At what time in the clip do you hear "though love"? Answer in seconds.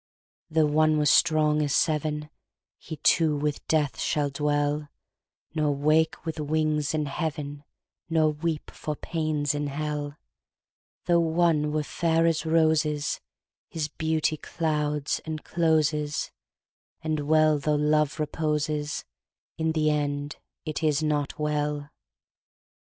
17.59-18.19